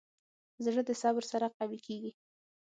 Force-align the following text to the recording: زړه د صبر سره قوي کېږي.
زړه 0.65 0.81
د 0.89 0.91
صبر 1.01 1.23
سره 1.31 1.47
قوي 1.57 1.79
کېږي. 1.85 2.11